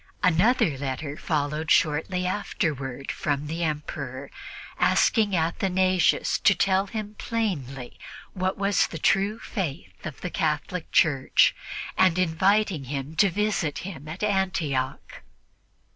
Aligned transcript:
Another 0.23 0.79
letter 0.79 1.15
followed 1.15 1.69
shortly 1.69 2.25
afterward 2.25 3.11
from 3.11 3.45
the 3.45 3.63
Emperor, 3.63 4.31
asking 4.79 5.35
Athanasius 5.35 6.39
to 6.39 6.55
tell 6.55 6.87
him 6.87 7.13
plainly 7.19 7.99
what 8.33 8.57
was 8.57 8.87
the 8.87 8.97
true 8.97 9.37
faith 9.37 10.03
of 10.03 10.21
the 10.21 10.31
Catholic 10.31 10.91
Church 10.91 11.55
and 11.99 12.17
inviting 12.17 12.85
him 12.85 13.15
to 13.17 13.29
visit 13.29 13.77
him 13.85 14.07
at 14.07 14.23
Antioch. 14.23 15.21